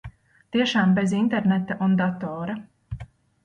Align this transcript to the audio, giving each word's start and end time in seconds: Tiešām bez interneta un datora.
Tiešām 0.55 0.95
bez 1.01 1.13
interneta 1.19 1.79
un 1.89 1.95
datora. 2.03 2.61